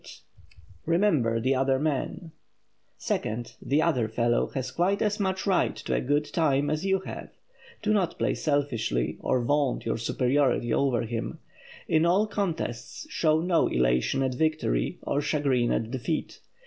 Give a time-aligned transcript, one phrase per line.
[0.03, 0.21] [Sidenote:
[0.87, 2.31] REMEMBER THE OTHER MAN]
[2.97, 7.01] Second; the "other fellow" has quite as much right to a good time as you
[7.01, 7.29] have.
[7.83, 11.37] Do not play selfishly, or vaunt your superiority over him.
[11.87, 16.39] In all contests, show no elation at victory, or chagrin at defeat.